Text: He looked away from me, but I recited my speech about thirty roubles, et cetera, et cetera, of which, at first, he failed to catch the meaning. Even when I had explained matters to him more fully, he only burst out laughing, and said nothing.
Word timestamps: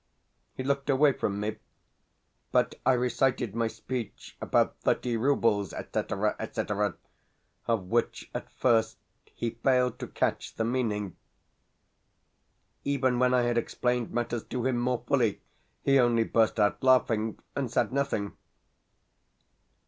He 0.55 0.63
looked 0.63 0.89
away 0.89 1.13
from 1.13 1.39
me, 1.39 1.57
but 2.51 2.73
I 2.87 2.93
recited 2.93 3.53
my 3.53 3.67
speech 3.67 4.35
about 4.41 4.75
thirty 4.79 5.15
roubles, 5.15 5.73
et 5.73 5.93
cetera, 5.93 6.35
et 6.39 6.55
cetera, 6.55 6.95
of 7.67 7.85
which, 7.85 8.31
at 8.33 8.49
first, 8.51 8.97
he 9.35 9.51
failed 9.51 9.99
to 9.99 10.07
catch 10.07 10.55
the 10.55 10.65
meaning. 10.65 11.17
Even 12.83 13.19
when 13.19 13.31
I 13.35 13.43
had 13.43 13.59
explained 13.59 14.09
matters 14.09 14.43
to 14.45 14.65
him 14.65 14.79
more 14.79 15.03
fully, 15.05 15.39
he 15.83 15.99
only 15.99 16.23
burst 16.23 16.59
out 16.59 16.83
laughing, 16.83 17.37
and 17.55 17.69
said 17.69 17.93
nothing. 17.93 18.35